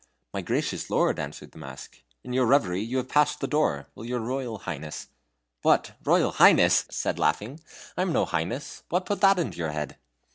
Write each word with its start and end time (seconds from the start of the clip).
"My 0.33 0.41
gracious 0.41 0.89
lord," 0.89 1.19
answered 1.19 1.51
the 1.51 1.59
mask, 1.59 2.01
"in 2.23 2.33
your 2.33 2.47
reverie 2.47 2.81
you 2.81 2.97
have 2.97 3.07
passed 3.07 3.39
the 3.39 3.45
door. 3.45 3.85
Will 3.93 4.03
your 4.03 4.19
Royal 4.19 4.57
Highness" 4.57 5.09
"What? 5.61 5.91
Royal 6.03 6.31
Highness?" 6.31 6.85
said 6.89 7.19
laughing. 7.19 7.59
"I 7.95 8.01
am 8.01 8.11
no 8.11 8.25
highness. 8.25 8.81
What 8.89 9.05
put 9.05 9.21
that 9.21 9.37
in 9.37 9.51
your 9.51 9.69
head?" 9.69 9.97